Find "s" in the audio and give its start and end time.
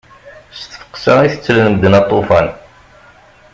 0.59-0.61